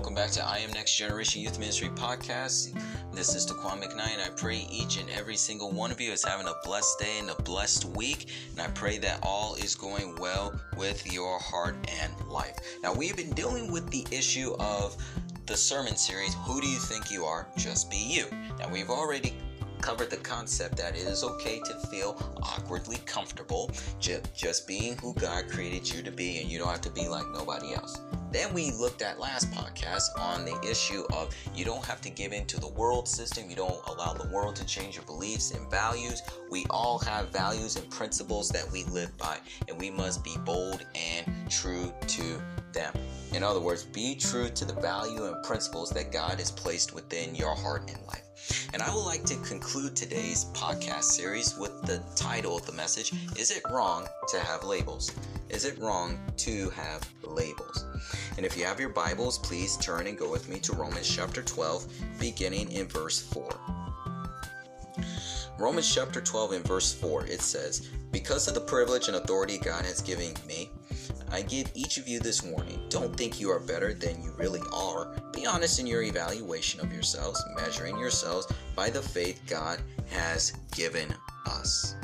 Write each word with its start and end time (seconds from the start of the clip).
welcome 0.00 0.14
back 0.14 0.30
to 0.30 0.42
I 0.42 0.56
Am 0.60 0.72
Next 0.72 0.96
Generation 0.96 1.42
Youth 1.42 1.58
Ministry 1.58 1.90
Podcast. 1.90 2.74
This 3.12 3.34
is 3.34 3.46
Daqwon 3.46 3.82
McKnight, 3.82 4.14
and 4.14 4.22
I 4.22 4.30
pray 4.34 4.66
each 4.70 4.98
and 4.98 5.10
every 5.10 5.36
single 5.36 5.70
one 5.70 5.90
of 5.90 6.00
you 6.00 6.10
is 6.10 6.24
having 6.24 6.46
a 6.46 6.54
blessed 6.64 7.00
day 7.00 7.18
and 7.18 7.28
a 7.28 7.34
blessed 7.42 7.84
week. 7.84 8.28
And 8.52 8.62
I 8.62 8.68
pray 8.68 8.96
that 8.96 9.18
all 9.22 9.56
is 9.56 9.74
going 9.74 10.16
well 10.18 10.58
with 10.78 11.12
your 11.12 11.38
heart 11.38 11.76
and 12.00 12.14
life. 12.30 12.56
Now, 12.82 12.94
we've 12.94 13.14
been 13.14 13.32
dealing 13.32 13.70
with 13.70 13.90
the 13.90 14.06
issue 14.10 14.54
of 14.58 14.96
the 15.44 15.54
sermon 15.54 15.96
series, 15.96 16.32
Who 16.46 16.62
Do 16.62 16.66
You 16.66 16.78
Think 16.78 17.10
You 17.10 17.26
Are? 17.26 17.46
Just 17.58 17.90
Be 17.90 17.98
You. 17.98 18.24
Now, 18.58 18.70
we've 18.72 18.88
already 18.88 19.34
covered 19.82 20.08
the 20.08 20.16
concept 20.16 20.78
that 20.78 20.96
it 20.96 21.02
is 21.02 21.22
okay 21.22 21.60
to 21.66 21.74
feel 21.88 22.16
awkwardly 22.42 22.96
comfortable 23.04 23.70
just, 23.98 24.34
just 24.34 24.66
being 24.66 24.96
who 24.96 25.12
God 25.12 25.50
created 25.50 25.92
you 25.92 26.02
to 26.02 26.10
be, 26.10 26.38
and 26.40 26.50
you 26.50 26.58
don't 26.58 26.68
have 26.68 26.80
to 26.80 26.90
be 26.90 27.06
like 27.06 27.26
nobody 27.34 27.74
else. 27.74 28.00
Then 28.32 28.54
we 28.54 28.70
looked 28.72 29.02
at 29.02 29.18
last 29.18 29.50
podcast 29.50 30.08
on 30.18 30.44
the 30.44 30.58
issue 30.68 31.04
of 31.12 31.34
you 31.54 31.64
don't 31.64 31.84
have 31.84 32.00
to 32.02 32.10
give 32.10 32.32
in 32.32 32.46
to 32.46 32.60
the 32.60 32.68
world 32.68 33.08
system. 33.08 33.50
You 33.50 33.56
don't 33.56 33.80
allow 33.88 34.12
the 34.12 34.28
world 34.28 34.54
to 34.56 34.66
change 34.66 34.94
your 34.96 35.04
beliefs 35.04 35.50
and 35.50 35.68
values. 35.70 36.22
We 36.50 36.64
all 36.70 36.98
have 37.00 37.30
values 37.30 37.76
and 37.76 37.90
principles 37.90 38.48
that 38.50 38.70
we 38.70 38.84
live 38.84 39.16
by, 39.18 39.38
and 39.68 39.78
we 39.78 39.90
must 39.90 40.22
be 40.22 40.36
bold 40.44 40.86
and 40.94 41.50
true 41.50 41.92
to 42.06 42.42
them. 42.72 42.94
In 43.32 43.42
other 43.42 43.60
words, 43.60 43.84
be 43.84 44.14
true 44.14 44.48
to 44.48 44.64
the 44.64 44.74
value 44.74 45.26
and 45.26 45.42
principles 45.44 45.90
that 45.90 46.12
God 46.12 46.38
has 46.38 46.50
placed 46.50 46.94
within 46.94 47.34
your 47.34 47.54
heart 47.54 47.90
and 47.92 48.06
life. 48.06 48.68
And 48.72 48.82
I 48.82 48.94
would 48.94 49.04
like 49.04 49.24
to 49.24 49.36
conclude 49.38 49.96
today's 49.96 50.46
podcast 50.54 51.04
series 51.04 51.56
with 51.58 51.82
the 51.82 52.02
title 52.16 52.56
of 52.56 52.66
the 52.66 52.72
message 52.72 53.12
Is 53.36 53.50
it 53.50 53.62
wrong 53.70 54.06
to 54.28 54.38
have 54.40 54.64
labels? 54.64 55.12
Is 55.50 55.64
it 55.64 55.78
wrong 55.78 56.18
to 56.38 56.70
have 56.70 57.08
labels? 57.24 57.84
And 58.36 58.46
if 58.46 58.56
you 58.56 58.64
have 58.64 58.78
your 58.78 58.88
Bibles, 58.88 59.38
please 59.38 59.76
turn 59.76 60.06
and 60.06 60.16
go 60.16 60.30
with 60.30 60.48
me 60.48 60.60
to 60.60 60.72
Romans 60.74 61.08
chapter 61.08 61.42
12, 61.42 61.92
beginning 62.20 62.70
in 62.70 62.86
verse 62.86 63.20
4. 63.20 63.48
Romans 65.58 65.92
chapter 65.92 66.20
12 66.20 66.52
and 66.52 66.66
verse 66.66 66.94
4, 66.94 67.26
it 67.26 67.42
says, 67.42 67.90
Because 68.12 68.48
of 68.48 68.54
the 68.54 68.60
privilege 68.60 69.08
and 69.08 69.16
authority 69.16 69.58
God 69.58 69.84
has 69.84 70.00
given 70.00 70.34
me, 70.46 70.70
I 71.32 71.42
give 71.42 71.70
each 71.74 71.98
of 71.98 72.08
you 72.08 72.20
this 72.20 72.42
warning. 72.42 72.80
Don't 72.88 73.16
think 73.16 73.40
you 73.40 73.50
are 73.50 73.60
better 73.60 73.92
than 73.92 74.22
you 74.22 74.32
really 74.38 74.62
are. 74.72 75.14
Be 75.32 75.46
honest 75.46 75.78
in 75.78 75.86
your 75.86 76.02
evaluation 76.02 76.80
of 76.80 76.92
yourselves, 76.92 77.44
measuring 77.56 77.98
yourselves 77.98 78.46
by 78.74 78.88
the 78.88 79.02
faith 79.02 79.42
God 79.46 79.80
has 80.10 80.52
given 80.72 81.14
us. 81.46 81.94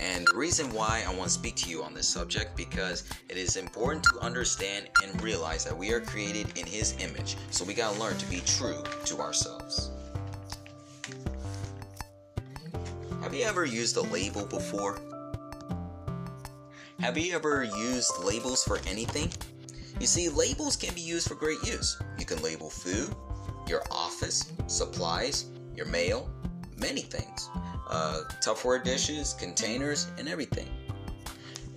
And 0.00 0.26
the 0.26 0.36
reason 0.36 0.72
why 0.72 1.04
I 1.06 1.14
want 1.14 1.24
to 1.24 1.30
speak 1.30 1.56
to 1.56 1.70
you 1.70 1.82
on 1.82 1.94
this 1.94 2.08
subject 2.08 2.56
because 2.56 3.04
it 3.28 3.36
is 3.36 3.56
important 3.56 4.04
to 4.04 4.18
understand 4.20 4.88
and 5.02 5.22
realize 5.22 5.64
that 5.64 5.76
we 5.76 5.92
are 5.92 6.00
created 6.00 6.58
in 6.58 6.66
his 6.66 6.94
image. 7.00 7.36
So 7.50 7.64
we 7.64 7.74
got 7.74 7.94
to 7.94 8.00
learn 8.00 8.16
to 8.18 8.26
be 8.26 8.40
true 8.40 8.82
to 9.06 9.18
ourselves. 9.18 9.90
Have 13.22 13.34
you 13.34 13.44
ever 13.44 13.64
used 13.64 13.96
a 13.96 14.02
label 14.02 14.44
before? 14.46 15.00
Have 17.00 17.18
you 17.18 17.34
ever 17.34 17.64
used 17.64 18.12
labels 18.24 18.62
for 18.64 18.78
anything? 18.86 19.32
You 19.98 20.06
see, 20.06 20.28
labels 20.28 20.76
can 20.76 20.94
be 20.94 21.00
used 21.00 21.28
for 21.28 21.34
great 21.34 21.62
use. 21.64 22.00
You 22.18 22.26
can 22.26 22.42
label 22.42 22.70
food, 22.70 23.14
your 23.68 23.82
office, 23.90 24.52
supplies, 24.66 25.46
your 25.74 25.86
mail, 25.86 26.30
many 26.78 27.02
things. 27.02 27.48
Uh, 27.88 28.22
Tupperware 28.42 28.82
dishes, 28.82 29.34
containers, 29.38 30.08
and 30.18 30.28
everything. 30.28 30.68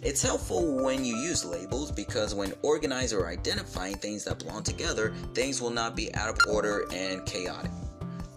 It's 0.02 0.22
helpful 0.22 0.82
when 0.82 1.04
you 1.04 1.16
use 1.18 1.44
labels 1.44 1.92
because 1.92 2.34
when 2.34 2.54
organizing 2.62 3.20
or 3.20 3.28
identifying 3.28 3.96
things 3.96 4.24
that 4.26 4.40
belong 4.40 4.64
together, 4.64 5.14
things 5.34 5.62
will 5.62 5.72
not 5.72 5.96
be 5.96 6.14
out 6.16 6.30
of 6.30 6.38
order 6.48 6.86
and 6.94 7.26
chaotic. 7.26 7.72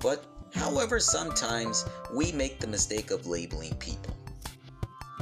But, 0.01 0.25
however, 0.53 0.99
sometimes 0.99 1.85
we 2.13 2.33
make 2.33 2.59
the 2.59 2.67
mistake 2.67 3.13
of 3.13 3.29
labeling 3.29 3.75
people. 3.77 4.17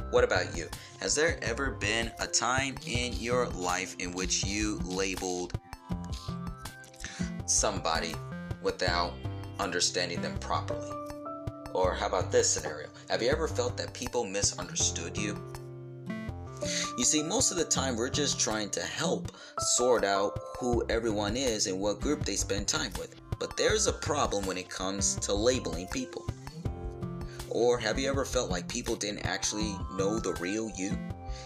What 0.09 0.23
about 0.23 0.57
you? 0.57 0.67
Has 0.99 1.15
there 1.15 1.39
ever 1.43 1.71
been 1.71 2.11
a 2.19 2.27
time 2.27 2.75
in 2.87 3.13
your 3.13 3.47
life 3.49 3.95
in 3.99 4.11
which 4.11 4.43
you 4.43 4.79
labeled 4.83 5.53
somebody 7.45 8.15
without 8.61 9.13
understanding 9.59 10.21
them 10.21 10.37
properly? 10.39 11.00
Or 11.73 11.93
how 11.93 12.07
about 12.07 12.31
this 12.31 12.49
scenario? 12.49 12.89
Have 13.09 13.21
you 13.21 13.29
ever 13.29 13.47
felt 13.47 13.77
that 13.77 13.93
people 13.93 14.25
misunderstood 14.25 15.17
you? 15.17 15.37
You 16.97 17.03
see, 17.03 17.23
most 17.23 17.51
of 17.51 17.57
the 17.57 17.65
time 17.65 17.95
we're 17.95 18.09
just 18.09 18.39
trying 18.39 18.69
to 18.71 18.81
help 18.81 19.31
sort 19.59 20.03
out 20.03 20.39
who 20.59 20.85
everyone 20.89 21.35
is 21.35 21.67
and 21.67 21.79
what 21.79 21.99
group 21.99 22.23
they 22.23 22.35
spend 22.35 22.67
time 22.67 22.91
with. 22.99 23.15
But 23.39 23.57
there's 23.57 23.87
a 23.87 23.93
problem 23.93 24.45
when 24.45 24.57
it 24.57 24.69
comes 24.69 25.15
to 25.15 25.33
labeling 25.33 25.87
people. 25.87 26.25
Or 27.49 27.77
have 27.77 27.97
you 27.97 28.09
ever 28.09 28.25
felt 28.25 28.51
like 28.51 28.67
people 28.67 28.95
didn't 28.95 29.25
actually 29.25 29.75
know 29.97 30.19
the 30.19 30.33
real 30.35 30.71
you? 30.77 30.97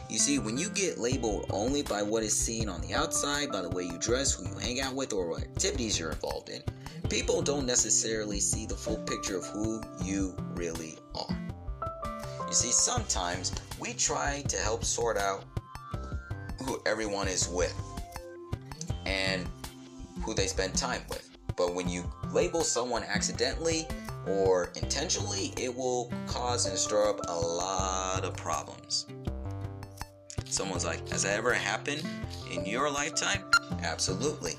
You 0.09 0.18
see, 0.19 0.40
when 0.40 0.58
you 0.58 0.69
get 0.69 1.00
labeled 1.00 1.46
only 1.50 1.81
by 1.81 2.03
what 2.03 2.24
is 2.24 2.38
seen 2.38 2.69
on 2.69 2.81
the 2.81 2.94
outside, 2.94 3.52
by 3.52 3.62
the 3.62 3.69
way 3.69 3.84
you 3.84 3.97
dress, 3.97 4.34
who 4.34 4.47
you 4.47 4.56
hang 4.58 4.81
out 4.81 4.94
with, 4.94 5.14
or 5.14 5.30
what 5.30 5.44
activities 5.44 5.97
you're 5.97 6.12
involved 6.12 6.50
in, 6.50 6.62
people 7.10 7.42
don't 7.42 7.66
necessarily 7.66 8.40
see 8.40 8.66
the 8.66 8.76
full 8.76 8.98
picture 8.98 9.38
of 9.38 9.46
who 9.48 9.82
you 10.04 10.36
really 10.54 10.98
are. 11.14 11.38
You 12.48 12.54
see, 12.54 12.72
sometimes 12.72 13.52
we 13.80 13.94
try 13.94 14.44
to 14.48 14.58
help 14.58 14.84
sort 14.84 15.18
out 15.18 15.44
who 16.66 16.82
everyone 16.86 17.28
is 17.28 17.48
with 17.48 17.76
and 19.06 19.46
who 20.24 20.34
they 20.34 20.48
spend 20.48 20.76
time 20.76 21.02
with. 21.10 21.30
But 21.56 21.74
when 21.74 21.88
you 21.88 22.10
label 22.32 22.62
someone 22.62 23.04
accidentally, 23.04 23.88
or 24.28 24.72
intentionally, 24.76 25.54
it 25.58 25.74
will 25.74 26.12
cause 26.28 26.66
and 26.66 26.78
stir 26.78 27.10
up 27.10 27.20
a 27.28 27.36
lot 27.36 28.24
of 28.24 28.36
problems. 28.36 29.06
Someone's 30.46 30.86
like, 30.86 31.08
Has 31.10 31.24
that 31.24 31.38
ever 31.38 31.54
happened 31.54 32.04
in 32.52 32.66
your 32.66 32.90
lifetime? 32.90 33.44
Absolutely. 33.84 34.54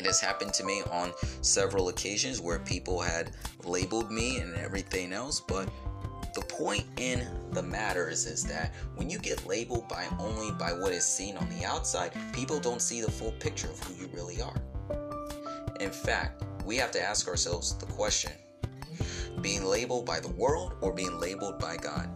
It 0.00 0.06
has 0.06 0.18
happened 0.18 0.54
to 0.54 0.64
me 0.64 0.80
on 0.90 1.12
several 1.42 1.90
occasions 1.90 2.40
where 2.40 2.58
people 2.58 3.02
had 3.02 3.32
labeled 3.64 4.10
me 4.10 4.38
and 4.38 4.54
everything 4.54 5.12
else, 5.12 5.40
but 5.40 5.68
the 6.34 6.40
point 6.40 6.86
in 6.96 7.26
the 7.52 7.62
matter 7.62 8.08
is, 8.08 8.24
is 8.24 8.42
that 8.44 8.72
when 8.94 9.10
you 9.10 9.18
get 9.18 9.46
labeled 9.46 9.90
by 9.90 10.06
only 10.18 10.52
by 10.52 10.72
what 10.72 10.92
is 10.92 11.04
seen 11.04 11.36
on 11.36 11.50
the 11.50 11.66
outside, 11.66 12.12
people 12.32 12.58
don't 12.58 12.80
see 12.80 13.02
the 13.02 13.10
full 13.10 13.32
picture 13.32 13.68
of 13.68 13.78
who 13.80 14.02
you 14.02 14.08
really 14.14 14.40
are. 14.40 14.56
In 15.80 15.90
fact, 15.90 16.44
we 16.64 16.76
have 16.76 16.92
to 16.92 17.02
ask 17.02 17.28
ourselves 17.28 17.76
the 17.76 17.84
question 17.84 18.32
being 19.42 19.66
labeled 19.66 20.06
by 20.06 20.18
the 20.18 20.32
world 20.32 20.76
or 20.80 20.94
being 20.94 21.20
labeled 21.20 21.58
by 21.58 21.76
God? 21.76 22.08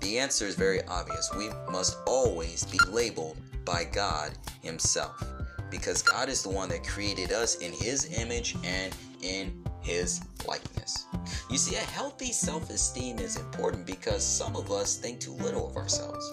The 0.00 0.18
answer 0.18 0.44
is 0.44 0.54
very 0.54 0.82
obvious. 0.82 1.30
We 1.34 1.48
must 1.70 1.96
always 2.06 2.64
be 2.66 2.78
labeled 2.90 3.38
by 3.64 3.84
God 3.84 4.32
Himself 4.60 5.31
because 5.72 6.02
God 6.02 6.28
is 6.28 6.42
the 6.42 6.50
one 6.50 6.68
that 6.68 6.86
created 6.86 7.32
us 7.32 7.56
in 7.56 7.72
His 7.72 8.16
image 8.16 8.54
and 8.62 8.94
in 9.22 9.64
His 9.80 10.20
likeness. 10.46 11.06
You 11.50 11.56
see, 11.56 11.74
a 11.74 11.78
healthy 11.78 12.30
self 12.30 12.70
esteem 12.70 13.18
is 13.18 13.36
important 13.36 13.86
because 13.86 14.24
some 14.24 14.54
of 14.54 14.70
us 14.70 14.96
think 14.98 15.18
too 15.18 15.32
little 15.32 15.68
of 15.68 15.76
ourselves. 15.76 16.30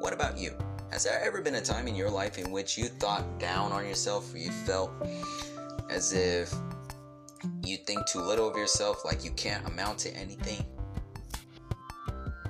What 0.00 0.12
about 0.12 0.38
you? 0.38 0.56
Has 0.90 1.04
there 1.04 1.20
ever 1.22 1.42
been 1.42 1.56
a 1.56 1.60
time 1.60 1.86
in 1.86 1.94
your 1.94 2.10
life 2.10 2.38
in 2.38 2.50
which 2.50 2.78
you 2.78 2.86
thought 2.86 3.38
down 3.38 3.72
on 3.72 3.86
yourself 3.86 4.32
or 4.32 4.38
you 4.38 4.50
felt 4.50 4.90
as 5.90 6.14
if 6.14 6.52
you 7.62 7.76
think 7.76 8.06
too 8.06 8.20
little 8.20 8.48
of 8.48 8.56
yourself, 8.56 9.04
like 9.04 9.22
you 9.22 9.30
can't 9.32 9.66
amount 9.66 9.98
to 9.98 10.16
anything. 10.16 10.64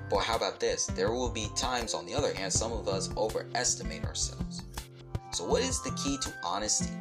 But 0.09 0.19
how 0.19 0.37
about 0.37 0.59
this? 0.59 0.87
There 0.87 1.11
will 1.11 1.29
be 1.29 1.49
times, 1.55 1.93
on 1.93 2.05
the 2.05 2.15
other 2.15 2.33
hand, 2.33 2.51
some 2.51 2.71
of 2.71 2.87
us 2.87 3.15
overestimate 3.15 4.05
ourselves. 4.05 4.63
So, 5.31 5.45
what 5.45 5.61
is 5.61 5.81
the 5.81 5.91
key 5.91 6.17
to 6.17 6.33
honesty? 6.43 6.91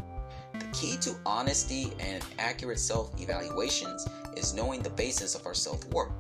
The 0.59 0.67
key 0.67 0.97
to 0.99 1.15
honesty 1.25 1.93
and 2.01 2.25
accurate 2.39 2.79
self 2.79 3.21
evaluations 3.21 4.07
is 4.37 4.55
knowing 4.55 4.83
the 4.83 4.91
basis 4.91 5.35
of 5.35 5.47
our 5.47 5.55
self 5.55 5.85
worth. 5.87 6.13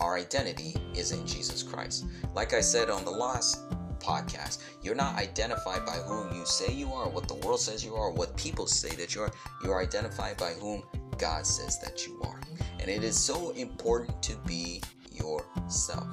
Our 0.00 0.16
identity 0.18 0.76
is 0.94 1.12
in 1.12 1.26
Jesus 1.26 1.62
Christ. 1.62 2.06
Like 2.34 2.52
I 2.52 2.60
said 2.60 2.90
on 2.90 3.04
the 3.04 3.10
last 3.10 3.60
podcast, 4.00 4.62
you're 4.82 4.94
not 4.94 5.16
identified 5.16 5.86
by 5.86 5.92
whom 5.92 6.34
you 6.36 6.44
say 6.44 6.72
you 6.72 6.92
are, 6.92 7.08
what 7.08 7.28
the 7.28 7.34
world 7.34 7.60
says 7.60 7.84
you 7.84 7.94
are, 7.94 8.10
what 8.10 8.36
people 8.36 8.66
say 8.66 8.94
that 8.96 9.14
you 9.14 9.22
are. 9.22 9.30
You 9.62 9.70
are 9.72 9.80
identified 9.80 10.36
by 10.36 10.50
whom 10.50 10.82
God 11.16 11.46
says 11.46 11.78
that 11.80 12.06
you 12.06 12.20
are. 12.22 12.40
And 12.80 12.90
it 12.90 13.02
is 13.02 13.18
so 13.18 13.50
important 13.50 14.22
to 14.24 14.36
be 14.46 14.82
yourself. 15.12 16.08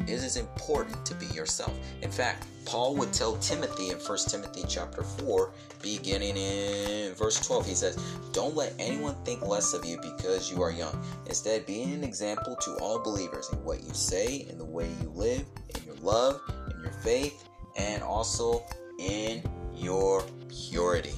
It 0.00 0.10
is 0.10 0.36
important 0.36 1.04
to 1.06 1.14
be 1.14 1.26
yourself. 1.26 1.76
In 2.02 2.10
fact, 2.10 2.46
Paul 2.64 2.94
would 2.96 3.12
tell 3.12 3.36
Timothy 3.38 3.90
in 3.90 3.96
1 3.98 4.18
Timothy 4.28 4.64
chapter 4.68 5.02
4, 5.02 5.52
beginning 5.82 6.36
in 6.36 7.14
verse 7.14 7.44
12, 7.46 7.66
he 7.66 7.74
says, 7.74 7.96
Don't 8.32 8.54
let 8.54 8.74
anyone 8.78 9.16
think 9.24 9.42
less 9.42 9.74
of 9.74 9.84
you 9.84 9.98
because 10.00 10.50
you 10.50 10.62
are 10.62 10.70
young. 10.70 11.02
Instead, 11.26 11.66
be 11.66 11.82
an 11.82 12.04
example 12.04 12.56
to 12.56 12.76
all 12.80 13.02
believers 13.02 13.48
in 13.52 13.62
what 13.64 13.82
you 13.82 13.92
say, 13.92 14.46
in 14.48 14.56
the 14.56 14.64
way 14.64 14.88
you 15.02 15.10
live, 15.10 15.44
in 15.74 15.84
your 15.84 15.96
love, 15.96 16.40
in 16.74 16.80
your 16.80 16.92
faith, 16.92 17.48
and 17.76 18.02
also 18.02 18.64
in 18.98 19.42
your 19.74 20.24
purity. 20.48 21.14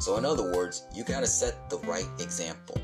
So, 0.00 0.16
in 0.16 0.24
other 0.24 0.52
words, 0.52 0.84
you 0.94 1.04
got 1.04 1.20
to 1.20 1.26
set 1.26 1.68
the 1.68 1.78
right 1.78 2.06
example. 2.20 2.80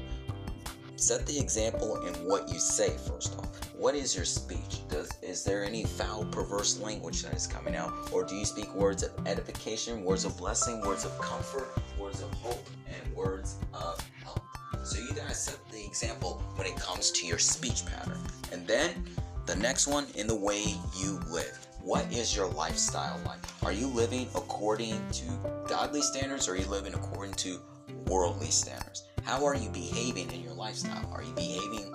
Set 1.03 1.27
the 1.27 1.37
example 1.37 1.97
in 2.07 2.15
what 2.29 2.49
you 2.49 2.61
say, 2.61 2.91
first 2.91 3.37
off. 3.37 3.75
What 3.75 3.97
is 3.97 4.15
your 4.15 4.25
speech? 4.25 4.87
Does 4.89 5.11
is 5.21 5.43
there 5.43 5.65
any 5.65 5.83
foul, 5.83 6.25
perverse 6.27 6.79
language 6.79 7.25
that 7.25 7.35
is 7.35 7.45
coming 7.45 7.75
out? 7.75 7.93
Or 8.13 8.23
do 8.23 8.37
you 8.37 8.45
speak 8.45 8.73
words 8.73 9.03
of 9.03 9.11
edification, 9.27 10.05
words 10.05 10.25
of 10.25 10.39
blessing, 10.39 10.81
words 10.81 11.05
of 11.05 11.21
comfort, 11.21 11.67
words 11.99 12.23
of 12.23 12.33
hope, 12.35 12.71
and 12.87 13.17
words 13.17 13.57
of 13.75 13.99
help? 14.23 14.43
So 14.85 15.01
you 15.01 15.13
gotta 15.13 15.35
set 15.35 15.59
the 15.73 15.85
example 15.85 16.41
when 16.55 16.69
it 16.69 16.77
comes 16.77 17.11
to 17.11 17.27
your 17.27 17.41
speech 17.41 17.85
pattern. 17.85 18.21
And 18.53 18.65
then 18.69 19.05
the 19.47 19.57
next 19.57 19.89
one 19.89 20.07
in 20.15 20.29
the 20.29 20.37
way 20.37 20.77
you 20.97 21.19
live. 21.33 21.67
What 21.83 22.13
is 22.13 22.37
your 22.37 22.47
lifestyle 22.47 23.21
like? 23.27 23.41
Are 23.65 23.73
you 23.73 23.89
living 23.89 24.29
according 24.37 25.05
to 25.15 25.25
godly 25.67 26.01
standards 26.01 26.47
or 26.47 26.53
are 26.53 26.59
you 26.59 26.67
living 26.67 26.95
according 26.95 27.35
to 27.35 27.59
worldly 28.07 28.51
standards? 28.53 29.03
How 29.25 29.45
are 29.47 29.55
you 29.55 29.71
behaving 29.71 30.31
in 30.33 30.43
your 30.43 30.55
lifestyle? 30.55 31.11
Are 31.13 31.23
you 31.23 31.33
behaving 31.33 31.93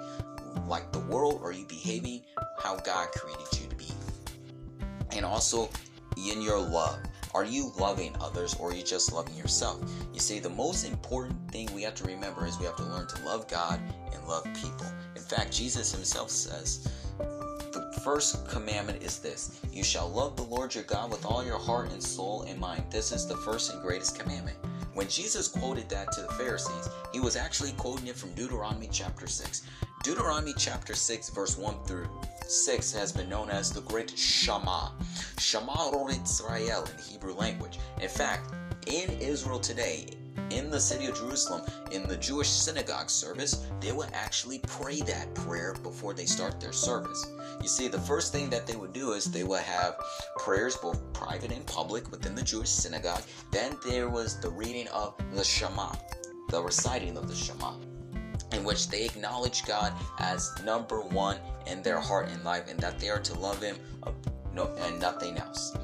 like 0.68 0.92
the 0.92 1.00
world 1.00 1.40
or 1.42 1.50
are 1.50 1.54
you 1.54 1.66
behaving 1.66 2.22
how 2.60 2.78
God 2.78 3.10
created 3.12 3.48
you 3.60 3.68
to 3.68 3.76
be? 3.76 3.88
And 5.12 5.26
also 5.26 5.70
in 6.18 6.42
your 6.42 6.60
love. 6.60 7.00
Are 7.34 7.46
you 7.46 7.72
loving 7.78 8.16
others 8.20 8.56
or 8.56 8.72
are 8.72 8.74
you 8.74 8.84
just 8.84 9.14
loving 9.14 9.36
yourself? 9.36 9.80
You 10.14 10.20
see, 10.20 10.40
the 10.40 10.50
most 10.50 10.86
important 10.86 11.52
thing 11.52 11.70
we 11.76 11.84
have 11.84 11.96
to 11.96 12.04
remember 12.06 12.46
is 12.46 12.58
we 12.58 12.66
have 12.66 12.78
to 12.78 12.84
learn 12.84 13.08
to 13.08 13.26
love 13.26 13.48
God 13.48 13.80
and 14.14 14.28
love 14.28 14.44
people. 14.56 14.88
In 15.16 15.22
fact, 15.22 15.52
Jesus 15.52 15.92
himself 15.92 16.30
says, 16.30 16.88
the 17.72 17.92
first 18.02 18.48
commandment 18.48 19.04
is 19.04 19.20
this 19.20 19.60
You 19.72 19.84
shall 19.84 20.10
love 20.10 20.36
the 20.36 20.44
Lord 20.44 20.74
your 20.74 20.86
God 20.86 21.12
with 21.12 21.26
all 21.26 21.46
your 21.46 21.60
heart 21.60 21.92
and 21.92 22.02
soul 22.02 22.44
and 22.44 22.60
mind. 22.60 22.84
This 22.90 23.12
is 23.12 23.28
the 23.28 23.38
first 23.38 23.72
and 23.72 23.82
greatest 23.82 24.18
commandment. 24.18 24.58
When 24.98 25.08
Jesus 25.08 25.48
quoted 25.48 25.88
that 25.90 26.12
to 26.14 26.22
the 26.22 26.34
Pharisees, 26.34 26.90
he 27.14 27.20
was 27.20 27.36
actually 27.36 27.72
quoting 27.74 28.08
it 28.08 28.16
from 28.16 28.34
Deuteronomy 28.34 28.90
chapter 28.92 29.28
6. 29.28 29.62
Deuteronomy 30.04 30.56
chapter 30.58 30.96
6, 30.96 31.30
verse 31.30 31.56
1 31.56 31.84
through 31.86 32.10
6 32.48 32.94
has 32.94 33.12
been 33.12 33.30
known 33.30 33.52
as 33.52 33.72
the 33.72 33.82
Great 33.82 34.18
Shema. 34.18 34.90
Shema 35.38 35.92
Israel 35.92 36.90
in 36.90 36.98
the 36.98 37.04
Hebrew 37.04 37.36
language. 37.36 37.78
In 38.02 38.10
fact, 38.10 38.56
in 38.88 39.12
Israel 39.22 39.60
today, 39.60 40.08
in 40.50 40.70
the 40.70 40.80
city 40.80 41.08
of 41.08 41.16
Jerusalem, 41.16 41.62
in 41.92 42.08
the 42.08 42.18
Jewish 42.18 42.50
synagogue 42.50 43.10
service, 43.10 43.66
they 43.80 43.92
would 43.92 44.10
actually 44.14 44.60
pray 44.60 45.02
that 45.02 45.34
prayer 45.36 45.76
before 45.84 46.14
they 46.14 46.26
start 46.26 46.60
their 46.60 46.74
service. 46.74 47.26
You 47.62 47.68
see, 47.68 47.88
the 47.88 48.00
first 48.00 48.32
thing 48.32 48.50
that 48.50 48.68
they 48.68 48.76
would 48.76 48.94
do 48.94 49.14
is 49.14 49.26
they 49.26 49.44
would 49.44 49.62
have 49.62 49.98
prayers, 50.38 50.78
both 50.78 51.02
private 51.14 51.52
and 51.52 51.66
public, 51.66 52.10
within 52.12 52.36
the 52.36 52.42
Jewish 52.42 52.70
synagogue. 52.70 53.24
Then 53.52 53.78
there 53.86 54.10
was 54.10 54.40
the 54.40 54.50
reading 54.50 54.88
of 54.90 55.16
the 55.34 55.44
Shema, 55.44 55.94
the 56.50 56.62
reciting 56.62 57.18
of 57.18 57.28
the 57.28 57.36
Shema, 57.36 57.74
in 58.54 58.64
which 58.64 58.90
they 58.90 59.06
acknowledge 59.06 59.66
God 59.66 59.94
as 60.20 60.52
number 60.64 61.02
one 61.02 61.38
in 61.66 61.82
their 61.82 62.00
heart 62.00 62.30
and 62.30 62.44
life, 62.44 62.70
and 62.70 62.80
that 62.80 63.00
they 63.00 63.10
are 63.10 63.20
to 63.20 63.38
love 63.40 63.62
Him 63.62 63.78
uh, 64.04 64.12
and 64.80 65.00
nothing 65.00 65.38
else. 65.38 65.76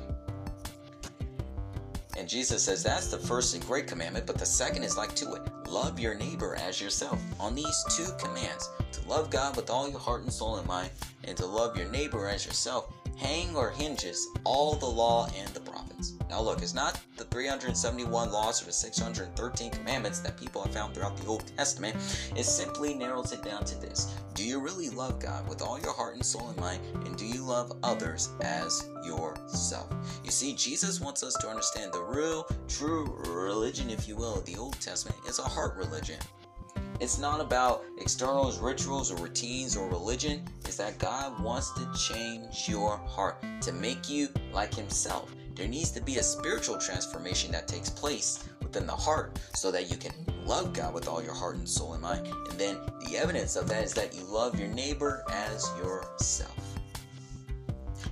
And 2.18 2.30
Jesus 2.30 2.63
says 2.63 2.83
that's 2.83 3.07
the 3.07 3.18
first 3.18 3.56
and 3.56 3.65
great 3.65 3.88
commandment, 3.88 4.27
but 4.27 4.38
the 4.38 4.45
second 4.45 4.83
is 4.83 4.98
like 4.98 5.15
to 5.15 5.33
it 5.33 5.42
love 5.68 6.00
your 6.00 6.13
neighbor 6.13 6.56
as 6.56 6.80
yourself. 6.80 7.19
On 7.39 7.56
these 7.56 7.86
two 7.98 8.07
commands, 8.19 8.69
to 8.92 9.07
love 9.10 9.31
God 9.31 9.56
with 9.56 9.69
all 9.69 9.89
your 9.89 10.00
heart 10.00 10.21
and 10.21 10.31
soul 10.31 10.57
and 10.57 10.68
mind, 10.68 10.92
and 11.24 11.36
to 11.38 11.45
love 11.45 11.75
your 11.75 11.89
neighbor 11.89 12.27
as 12.27 12.45
yourself, 12.45 12.94
hang 13.18 13.56
or 13.56 13.71
hinges 13.71 14.27
all 14.44 14.75
the 14.75 14.86
law 14.86 15.27
and 15.36 15.50
the 15.50 15.60
prophets. 15.62 16.13
Now, 16.33 16.41
look, 16.41 16.63
it's 16.63 16.74
not 16.74 17.00
the 17.15 17.25
371 17.25 18.31
laws 18.31 18.59
or 18.59 18.65
the 18.65 18.71
613 18.71 19.69
commandments 19.69 20.18
that 20.21 20.35
people 20.35 20.63
have 20.63 20.74
found 20.74 20.95
throughout 20.95 21.15
the 21.15 21.27
Old 21.27 21.45
Testament. 21.56 21.95
It 22.35 22.45
simply 22.45 22.95
narrows 22.95 23.33
it 23.33 23.44
down 23.44 23.63
to 23.65 23.80
this 23.80 24.15
Do 24.33 24.44
you 24.44 24.59
really 24.59 24.89
love 24.89 25.19
God 25.19 25.47
with 25.47 25.62
all 25.62 25.80
your 25.80 25.94
heart 25.94 26.15
and 26.15 26.25
soul 26.25 26.50
and 26.50 26.57
mind? 26.57 26.81
And 27.06 27.15
do 27.15 27.27
you 27.27 27.44
love 27.44 27.77
others 27.83 28.30
as 28.41 28.89
yourself? 29.06 29.94
You 30.25 30.31
see, 30.31 30.56
Jesus 30.56 31.00
wants 31.00 31.21
us 31.21 31.35
to 31.35 31.50
understand 31.50 31.94
the 31.94 32.01
real, 32.01 32.47
true 32.68 33.15
religion, 33.27 33.91
if 33.91 34.07
you 34.07 34.15
will, 34.15 34.39
of 34.39 34.45
the 34.45 34.56
Old 34.56 34.81
Testament 34.81 35.19
is 35.30 35.38
a 35.38 35.44
heart 35.44 35.77
religion. 35.77 36.18
It's 37.00 37.19
not 37.19 37.41
about 37.41 37.83
externals, 38.00 38.57
rituals, 38.57 39.12
or 39.12 39.18
routines 39.18 39.77
or 39.77 39.88
religion. 39.88 40.47
It's 40.65 40.77
that 40.77 40.97
God 40.97 41.39
wants 41.44 41.71
to 41.74 41.88
change 41.94 42.68
your 42.68 42.97
heart 42.97 43.35
to 43.62 43.71
make 43.71 44.09
you 44.09 44.30
like 44.51 44.74
Himself. 44.74 45.30
There 45.56 45.68
needs 45.68 45.92
to 45.92 46.02
be 46.02 46.18
a 46.18 46.24
spiritual 46.24 46.78
transformation 46.78 47.52
that 47.52 47.68
takes 47.68 47.90
place 47.90 48.44
within 48.62 48.88
the 48.88 48.96
heart 48.96 49.40
so 49.56 49.72
that 49.72 49.92
you 49.92 49.98
can 49.98 50.12
love 50.46 50.74
God 50.74 50.94
with 50.94 51.08
all 51.08 51.24
your 51.24 51.34
heart 51.34 51.58
and 51.58 51.70
soul 51.70 51.94
and 51.94 52.02
mind. 52.02 52.28
And 52.50 52.60
then 52.60 52.78
the 53.06 53.18
evidence 53.18 53.56
of 53.56 53.70
that 53.70 53.84
is 53.84 53.94
that 53.94 54.16
you 54.16 54.24
love 54.24 54.60
your 54.60 54.68
neighbor 54.70 55.24
as 55.30 55.70
yourself. 55.78 56.58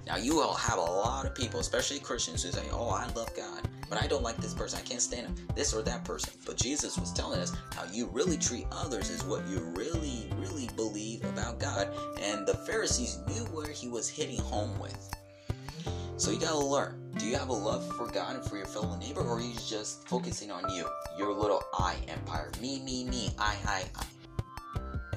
Now, 0.05 0.17
you 0.17 0.35
will 0.35 0.53
have 0.53 0.77
a 0.77 0.81
lot 0.81 1.25
of 1.25 1.33
people, 1.33 1.59
especially 1.59 1.99
Christians, 1.99 2.43
who 2.43 2.51
say, 2.51 2.63
Oh, 2.71 2.89
I 2.89 3.07
love 3.13 3.33
God, 3.35 3.67
but 3.89 4.01
I 4.01 4.07
don't 4.07 4.23
like 4.23 4.37
this 4.37 4.53
person. 4.53 4.79
I 4.79 4.87
can't 4.87 5.01
stand 5.01 5.27
him, 5.27 5.47
this 5.55 5.73
or 5.73 5.81
that 5.83 6.03
person. 6.03 6.33
But 6.45 6.57
Jesus 6.57 6.97
was 6.97 7.13
telling 7.13 7.39
us 7.39 7.53
how 7.73 7.85
you 7.91 8.07
really 8.07 8.37
treat 8.37 8.65
others 8.71 9.09
is 9.09 9.23
what 9.23 9.47
you 9.47 9.59
really, 9.75 10.29
really 10.37 10.69
believe 10.75 11.23
about 11.25 11.59
God. 11.59 11.87
And 12.21 12.45
the 12.45 12.55
Pharisees 12.55 13.19
knew 13.27 13.45
where 13.53 13.71
he 13.71 13.87
was 13.87 14.09
hitting 14.09 14.41
home 14.41 14.77
with. 14.79 15.09
So 16.21 16.29
you 16.29 16.37
gotta 16.37 16.55
learn. 16.55 17.11
Do 17.17 17.25
you 17.25 17.35
have 17.35 17.49
a 17.49 17.53
love 17.53 17.83
for 17.97 18.05
God 18.05 18.35
and 18.35 18.45
for 18.45 18.55
your 18.55 18.67
fellow 18.67 18.95
neighbor, 18.95 19.21
or 19.21 19.39
are 19.39 19.41
you 19.41 19.55
just 19.67 20.07
focusing 20.07 20.51
on 20.51 20.69
you, 20.71 20.87
your 21.17 21.33
little 21.33 21.63
I 21.73 21.95
empire? 22.07 22.51
Me, 22.61 22.79
me, 22.83 23.05
me, 23.05 23.31
I, 23.39 23.55
I, 23.65 23.83
I. 23.95 24.05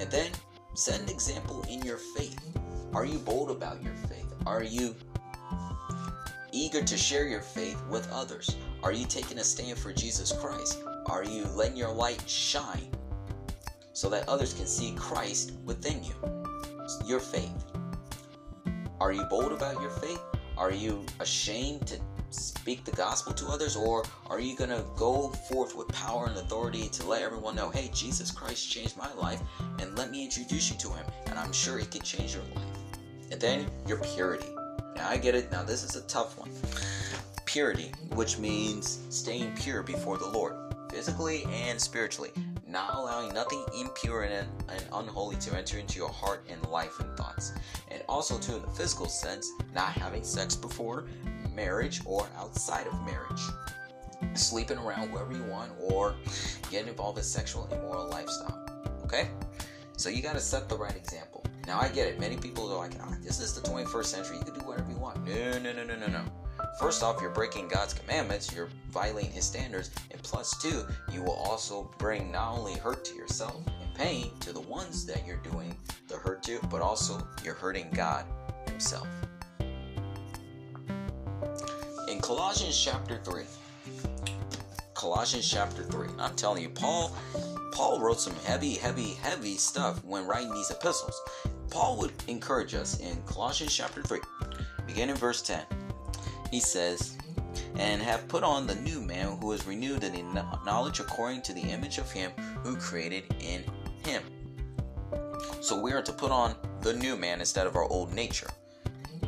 And 0.01 0.09
then 0.09 0.31
set 0.73 0.99
an 0.99 1.09
example 1.09 1.63
in 1.69 1.83
your 1.83 1.99
faith. 2.17 2.39
Are 2.95 3.05
you 3.05 3.19
bold 3.19 3.51
about 3.51 3.83
your 3.83 3.93
faith? 4.09 4.33
Are 4.47 4.63
you 4.63 4.95
eager 6.51 6.81
to 6.81 6.97
share 6.97 7.27
your 7.27 7.41
faith 7.41 7.79
with 7.87 8.11
others? 8.11 8.55
Are 8.81 8.91
you 8.91 9.05
taking 9.05 9.37
a 9.37 9.43
stand 9.43 9.77
for 9.77 9.93
Jesus 9.93 10.31
Christ? 10.31 10.81
Are 11.05 11.23
you 11.23 11.45
letting 11.53 11.77
your 11.77 11.93
light 11.93 12.27
shine 12.27 12.89
so 13.93 14.09
that 14.09 14.27
others 14.27 14.55
can 14.55 14.65
see 14.65 14.95
Christ 14.95 15.53
within 15.65 16.03
you? 16.03 16.15
Your 17.05 17.19
faith. 17.19 17.63
Are 18.99 19.11
you 19.11 19.23
bold 19.25 19.51
about 19.51 19.79
your 19.79 19.91
faith? 19.91 20.19
Are 20.57 20.71
you 20.71 21.05
ashamed 21.19 21.87
to 21.87 21.99
speak 22.29 22.85
the 22.85 22.91
gospel 22.91 23.33
to 23.33 23.47
others, 23.47 23.75
or 23.75 24.03
are 24.27 24.39
you 24.39 24.55
going 24.55 24.69
to 24.69 24.83
go 24.95 25.29
forth 25.29 25.75
with 25.75 25.87
power 25.89 26.27
and 26.27 26.37
authority 26.37 26.89
to 26.89 27.05
let 27.05 27.21
everyone 27.21 27.55
know, 27.55 27.69
hey, 27.69 27.89
Jesus 27.93 28.31
Christ 28.31 28.69
changed 28.69 28.97
my 28.97 29.13
life, 29.13 29.41
and 29.79 29.97
let 29.97 30.11
me 30.11 30.23
introduce 30.23 30.71
you 30.71 30.77
to 30.77 30.89
him, 30.89 31.05
and 31.27 31.37
I'm 31.37 31.51
sure 31.51 31.77
he 31.77 31.85
can 31.85 32.01
change 32.01 32.33
your 32.33 32.43
life? 32.55 32.65
And 33.31 33.41
then 33.41 33.67
your 33.87 33.97
purity. 33.97 34.47
Now, 34.95 35.09
I 35.09 35.17
get 35.17 35.35
it. 35.35 35.51
Now, 35.51 35.63
this 35.63 35.83
is 35.83 35.95
a 35.95 36.07
tough 36.07 36.37
one. 36.39 36.49
Purity, 37.45 37.91
which 38.13 38.37
means 38.37 38.99
staying 39.09 39.53
pure 39.55 39.83
before 39.83 40.17
the 40.17 40.27
Lord, 40.27 40.55
physically 40.89 41.45
and 41.45 41.79
spiritually 41.79 42.31
not 42.75 42.93
allowing 42.93 43.33
nothing 43.33 43.63
impure 43.79 44.23
and, 44.23 44.45
and 44.67 44.83
unholy 44.91 45.37
to 45.37 45.55
enter 45.55 45.79
into 45.79 45.97
your 45.97 46.09
heart 46.09 46.45
and 46.49 46.61
life 46.67 46.99
and 46.99 47.15
thoughts. 47.15 47.53
And 47.89 48.03
also, 48.09 48.37
too, 48.37 48.57
in 48.57 48.63
the 48.63 48.67
physical 48.67 49.07
sense, 49.07 49.49
not 49.73 49.93
having 49.93 50.25
sex 50.25 50.57
before 50.57 51.05
marriage 51.53 52.01
or 52.05 52.27
outside 52.37 52.85
of 52.85 52.93
marriage. 53.05 53.41
Sleeping 54.33 54.77
around 54.77 55.13
wherever 55.13 55.31
you 55.31 55.43
want 55.45 55.71
or 55.79 56.15
getting 56.69 56.89
involved 56.89 57.17
in 57.17 57.23
sexual 57.23 57.65
immoral 57.71 58.09
lifestyle. 58.09 58.69
Okay? 59.05 59.29
So 59.95 60.09
you 60.09 60.21
got 60.21 60.33
to 60.33 60.41
set 60.41 60.67
the 60.67 60.77
right 60.77 60.97
example. 60.97 61.45
Now 61.67 61.79
I 61.79 61.87
get 61.87 62.09
it. 62.09 62.19
Many 62.19 62.35
people 62.35 62.69
are 62.73 62.77
like, 62.77 62.91
oh, 63.01 63.15
"This 63.23 63.39
is 63.39 63.53
the 63.59 63.61
21st 63.61 64.05
century. 64.05 64.37
You 64.37 64.43
can 64.43 64.53
do 64.53 64.65
whatever 64.65 64.91
you 64.91 64.97
want." 64.97 65.25
No, 65.25 65.59
no, 65.59 65.71
no, 65.71 65.83
no, 65.85 65.95
no, 65.95 66.07
no. 66.07 66.25
First 66.79 67.03
off, 67.03 67.21
you're 67.21 67.29
breaking 67.29 67.69
God's 67.69 67.93
commandments, 67.93 68.53
you're 68.53 68.67
violating 68.89 69.31
His 69.31 69.45
standards, 69.45 69.91
and 70.11 70.21
plus 70.23 70.57
two, 70.61 70.85
you 71.11 71.23
will 71.23 71.35
also 71.35 71.89
bring 71.97 72.31
not 72.31 72.57
only 72.57 72.73
hurt 72.73 73.05
to 73.05 73.15
yourself 73.15 73.55
and 73.81 73.95
pain 73.95 74.31
to 74.41 74.51
the 74.51 74.59
ones 74.59 75.05
that 75.05 75.25
you're 75.25 75.37
doing 75.37 75.77
the 76.09 76.17
hurt 76.17 76.43
to, 76.43 76.59
but 76.69 76.81
also 76.81 77.25
you're 77.43 77.53
hurting 77.53 77.89
God 77.93 78.25
Himself. 78.67 79.07
In 82.09 82.19
Colossians 82.19 82.77
chapter 82.77 83.21
3, 83.23 83.43
Colossians 84.95 85.49
chapter 85.49 85.83
3, 85.83 86.09
I'm 86.19 86.35
telling 86.35 86.61
you, 86.61 86.69
Paul 86.69 87.15
Paul 87.71 87.99
wrote 87.99 88.19
some 88.19 88.35
heavy, 88.45 88.73
heavy, 88.73 89.13
heavy 89.21 89.55
stuff 89.55 90.03
when 90.03 90.27
writing 90.27 90.53
these 90.53 90.71
epistles. 90.71 91.19
Paul 91.69 91.97
would 91.97 92.13
encourage 92.27 92.73
us 92.73 92.99
in 92.99 93.21
Colossians 93.23 93.75
chapter 93.75 94.01
3, 94.01 94.19
beginning 94.87 95.15
verse 95.15 95.41
10 95.41 95.61
he 96.55 96.61
says, 96.61 97.17
and 97.75 98.01
have 98.01 98.29
put 98.29 98.41
on 98.41 98.65
the 98.65 98.75
new 98.75 99.01
man 99.01 99.37
who 99.41 99.51
is 99.51 99.67
renewed 99.67 100.05
in 100.05 100.33
knowledge 100.65 101.01
according 101.01 101.41
to 101.41 101.51
the 101.51 101.59
image 101.59 101.97
of 101.97 102.09
him 102.09 102.31
who 102.63 102.77
created 102.77 103.25
in 103.41 103.61
him. 104.05 104.23
So 105.59 105.77
we 105.77 105.91
are 105.91 106.01
to 106.01 106.13
put 106.13 106.31
on 106.31 106.55
the 106.79 106.93
new 106.93 107.17
man 107.17 107.41
instead 107.41 107.67
of 107.67 107.75
our 107.75 107.83
old 107.83 108.13
nature. 108.13 108.47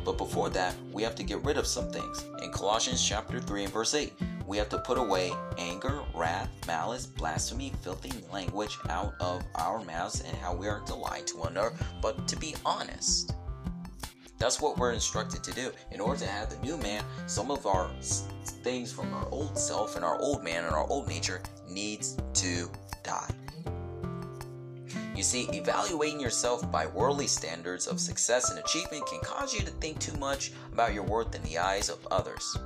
But 0.06 0.16
before 0.16 0.48
that, 0.50 0.74
we 0.90 1.02
have 1.02 1.14
to 1.16 1.22
get 1.22 1.44
rid 1.44 1.58
of 1.58 1.66
some 1.66 1.90
things. 1.90 2.24
In 2.42 2.50
Colossians 2.50 3.06
chapter 3.06 3.40
3 3.40 3.64
and 3.64 3.72
verse 3.74 3.92
8, 3.92 4.10
we 4.46 4.56
have 4.56 4.70
to 4.70 4.78
put 4.78 4.96
away 4.96 5.34
anger, 5.58 6.00
wrath, 6.14 6.48
malice, 6.66 7.04
blasphemy, 7.04 7.74
filthy 7.82 8.24
language 8.32 8.78
out 8.88 9.12
of 9.20 9.42
our 9.56 9.84
mouths, 9.84 10.22
and 10.22 10.34
how 10.38 10.54
we 10.54 10.66
aren't 10.66 10.86
to 10.86 10.94
lie 10.94 11.20
to 11.26 11.36
one 11.36 11.52
another, 11.52 11.76
but 12.00 12.26
to 12.26 12.36
be 12.36 12.54
honest. 12.64 13.34
That's 14.38 14.60
what 14.60 14.78
we're 14.78 14.92
instructed 14.92 15.42
to 15.44 15.52
do. 15.52 15.72
In 15.90 16.00
order 16.00 16.20
to 16.20 16.26
have 16.26 16.50
the 16.50 16.64
new 16.64 16.76
man, 16.78 17.04
some 17.26 17.50
of 17.50 17.66
our 17.66 17.90
things 18.62 18.92
from 18.92 19.12
our 19.12 19.28
old 19.30 19.58
self 19.58 19.96
and 19.96 20.04
our 20.04 20.18
old 20.20 20.44
man 20.44 20.64
and 20.64 20.74
our 20.74 20.86
old 20.88 21.08
nature 21.08 21.42
needs 21.68 22.16
to 22.34 22.70
die. 23.02 23.28
You 25.16 25.24
see, 25.24 25.48
evaluating 25.52 26.20
yourself 26.20 26.70
by 26.70 26.86
worldly 26.86 27.26
standards 27.26 27.88
of 27.88 27.98
success 27.98 28.50
and 28.50 28.58
achievement 28.60 29.04
can 29.06 29.20
cause 29.20 29.52
you 29.52 29.60
to 29.60 29.70
think 29.72 29.98
too 29.98 30.16
much 30.16 30.52
about 30.72 30.94
your 30.94 31.02
worth 31.02 31.34
in 31.34 31.42
the 31.42 31.58
eyes 31.58 31.88
of 31.88 32.06
others. 32.12 32.56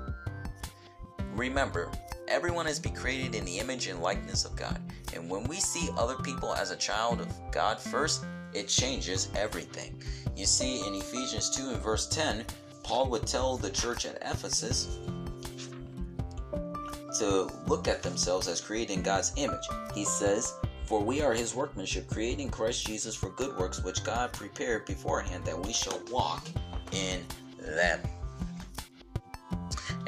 Remember, 1.34 1.90
everyone 2.28 2.66
has 2.66 2.78
been 2.78 2.94
created 2.94 3.34
in 3.34 3.46
the 3.46 3.58
image 3.58 3.86
and 3.86 4.02
likeness 4.02 4.44
of 4.44 4.54
God, 4.54 4.78
and 5.14 5.30
when 5.30 5.44
we 5.44 5.56
see 5.56 5.88
other 5.96 6.16
people 6.16 6.52
as 6.52 6.70
a 6.70 6.76
child 6.76 7.22
of 7.22 7.28
God 7.50 7.80
first, 7.80 8.26
it 8.52 8.68
changes 8.68 9.30
everything. 9.34 9.98
You 10.36 10.46
see, 10.46 10.86
in 10.86 10.94
Ephesians 10.94 11.50
2 11.50 11.70
and 11.70 11.82
verse 11.82 12.06
10, 12.06 12.44
Paul 12.82 13.10
would 13.10 13.26
tell 13.26 13.56
the 13.56 13.70
church 13.70 14.06
at 14.06 14.16
Ephesus 14.22 14.98
to 17.18 17.50
look 17.66 17.86
at 17.88 18.02
themselves 18.02 18.48
as 18.48 18.60
created 18.60 18.94
in 18.94 19.02
God's 19.02 19.32
image. 19.36 19.64
He 19.94 20.04
says, 20.04 20.54
For 20.86 21.00
we 21.00 21.20
are 21.20 21.34
his 21.34 21.54
workmanship, 21.54 22.08
created 22.08 22.40
in 22.40 22.50
Christ 22.50 22.86
Jesus 22.86 23.14
for 23.14 23.30
good 23.30 23.56
works, 23.58 23.84
which 23.84 24.02
God 24.02 24.32
prepared 24.32 24.86
beforehand 24.86 25.44
that 25.44 25.58
we 25.58 25.72
shall 25.72 26.00
walk 26.10 26.46
in 26.92 27.20
them. 27.60 28.00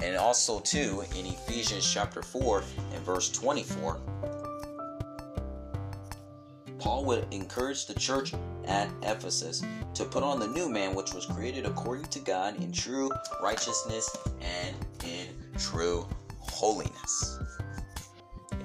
And 0.03 0.17
also, 0.17 0.61
too, 0.61 1.05
in 1.17 1.27
Ephesians 1.27 1.91
chapter 1.91 2.23
4 2.23 2.63
and 2.95 3.05
verse 3.05 3.31
24, 3.31 4.01
Would 7.05 7.27
encourage 7.33 7.85
the 7.85 7.93
church 7.93 8.33
at 8.65 8.89
Ephesus 9.03 9.63
to 9.93 10.05
put 10.07 10.23
on 10.23 10.41
the 10.41 10.47
new 10.47 10.71
man, 10.71 10.95
which 10.95 11.13
was 11.13 11.27
created 11.27 11.67
according 11.67 12.07
to 12.07 12.19
God 12.19 12.57
in 12.63 12.73
true 12.73 13.11
righteousness 13.43 14.09
and 14.41 14.75
in 15.05 15.27
true 15.59 16.09
holiness. 16.41 17.39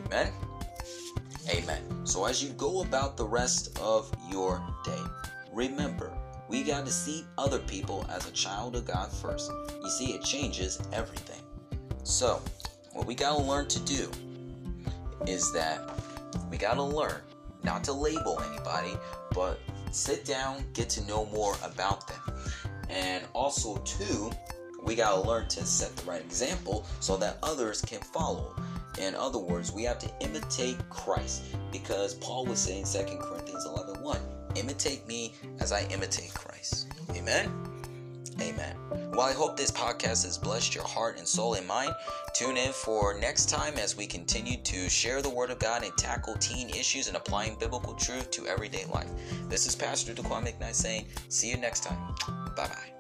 Amen. 0.06 0.32
Amen. 1.50 2.06
So, 2.06 2.24
as 2.24 2.42
you 2.42 2.52
go 2.52 2.82
about 2.82 3.18
the 3.18 3.26
rest 3.26 3.78
of 3.80 4.10
your 4.32 4.64
day, 4.86 5.04
remember 5.52 6.10
we 6.48 6.64
got 6.64 6.86
to 6.86 6.92
see 6.94 7.26
other 7.38 7.60
people 7.60 8.06
as 8.10 8.26
a 8.26 8.32
child 8.32 8.78
of 8.78 8.86
God 8.86 9.12
first. 9.12 9.52
You 9.84 9.90
see, 9.90 10.14
it 10.14 10.24
changes 10.24 10.80
everything. 10.94 11.42
So, 12.04 12.42
what 12.94 13.06
we 13.06 13.16
got 13.16 13.38
to 13.38 13.44
learn 13.44 13.68
to 13.68 13.80
do 13.82 14.10
is 15.28 15.52
that 15.52 15.90
we 16.50 16.58
got 16.58 16.76
to 16.76 16.84
learn 16.84 17.22
not 17.64 17.84
to 17.86 17.94
label 17.94 18.42
anybody, 18.50 18.94
but 19.34 19.60
sit 19.92 20.26
down, 20.26 20.64
get 20.74 20.90
to 20.92 21.06
know 21.06 21.26
more 21.28 21.56
about 21.64 22.08
them. 22.08 22.36
And 22.90 23.24
also, 23.34 23.78
too, 23.80 24.32
we 24.84 24.96
got 24.96 25.12
to 25.12 25.28
learn 25.28 25.48
to 25.50 25.66
set 25.66 25.96
the 25.96 26.10
right 26.10 26.22
example 26.22 26.86
so 27.00 27.18
that 27.18 27.38
others 27.44 27.82
can 27.82 28.00
follow. 28.00 28.56
In 29.00 29.16
other 29.16 29.40
words, 29.40 29.72
we 29.72 29.84
have 29.84 30.00
to 30.00 30.12
imitate 30.22 30.78
Christ 30.90 31.44
because 31.72 32.16
Paul 32.16 32.46
was 32.46 32.60
saying 32.60 32.86
2 32.86 33.18
Corinthians 33.18 33.66
11 33.66 34.02
1 34.02 34.20
imitate 34.56 35.08
me 35.08 35.36
as 35.60 35.72
I 35.72 35.84
imitate 35.92 36.34
Christ. 36.34 36.88
Amen. 37.16 37.69
Amen. 38.42 38.76
Well, 39.12 39.22
I 39.22 39.34
hope 39.34 39.58
this 39.58 39.72
podcast 39.72 40.24
has 40.24 40.38
blessed 40.38 40.76
your 40.76 40.86
heart 40.86 41.18
and 41.18 41.28
soul 41.28 41.56
and 41.56 41.68
mind. 41.68 41.92
Tune 42.34 42.58
in 42.58 42.72
for 42.72 43.20
next 43.20 43.50
time 43.50 43.76
as 43.78 43.98
we 43.98 44.08
continue 44.08 44.58
to 44.58 44.90
share 44.90 45.22
the 45.22 45.30
Word 45.30 45.50
of 45.50 45.60
God 45.60 45.84
and 45.84 45.96
tackle 45.98 46.36
teen 46.36 46.70
issues 46.70 47.08
and 47.08 47.18
applying 47.18 47.56
biblical 47.60 47.94
truth 47.94 48.32
to 48.32 48.48
everyday 48.48 48.86
life. 48.86 49.10
This 49.50 49.68
is 49.68 49.76
Pastor 49.76 50.14
Daqwon 50.14 50.48
McKnight 50.48 50.76
saying, 50.76 51.06
see 51.28 51.50
you 51.50 51.58
next 51.58 51.84
time. 51.84 52.16
Bye 52.56 52.68
bye. 52.68 52.99